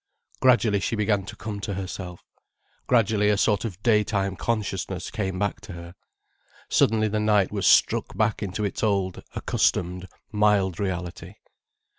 Gradually 0.39 0.79
she 0.79 0.95
began 0.95 1.27
to 1.27 1.35
come 1.35 1.59
to 1.59 1.75
herself. 1.75 2.23
Gradually 2.87 3.29
a 3.29 3.37
sort 3.37 3.65
of 3.65 3.79
daytime 3.83 4.35
consciousness 4.35 5.11
came 5.11 5.37
back 5.37 5.61
to 5.61 5.73
her. 5.73 5.93
Suddenly 6.69 7.07
the 7.07 7.19
night 7.19 7.51
was 7.51 7.67
struck 7.67 8.17
back 8.17 8.41
into 8.41 8.65
its 8.65 8.81
old, 8.81 9.21
accustomed, 9.35 10.07
mild 10.31 10.79
reality. 10.79 11.35